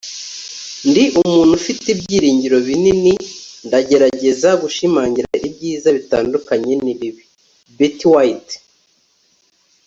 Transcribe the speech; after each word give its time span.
ndi 0.89 1.03
umuntu 1.21 1.51
ufite 1.59 1.85
ibyiringiro 1.95 2.57
binini. 2.67 3.13
ndagerageza 3.67 4.49
gushimangira 4.61 5.29
ibyiza 5.47 5.89
bitandukanye 5.97 6.73
n'ibibi.- 6.83 7.23
betty 7.77 8.07
white 8.13 8.53